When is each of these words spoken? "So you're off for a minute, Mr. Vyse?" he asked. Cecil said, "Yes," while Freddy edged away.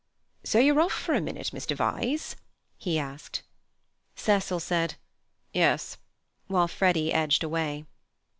"So 0.43 0.57
you're 0.57 0.79
off 0.81 0.93
for 0.93 1.13
a 1.13 1.21
minute, 1.21 1.51
Mr. 1.53 1.75
Vyse?" 1.77 2.35
he 2.75 2.97
asked. 2.97 3.43
Cecil 4.15 4.59
said, 4.59 4.95
"Yes," 5.53 5.97
while 6.47 6.67
Freddy 6.67 7.13
edged 7.13 7.43
away. 7.43 7.85